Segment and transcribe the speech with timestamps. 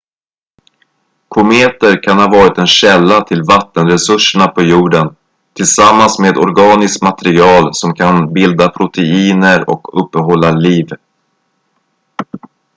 [1.29, 5.15] kometer kan ha varit en källa till vattenresurserna på jorden
[5.53, 10.89] tillsammans med organiskt material som kan bilda proteiner och uppehålla liv